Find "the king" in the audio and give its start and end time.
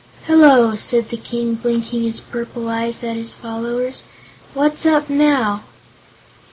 1.09-1.53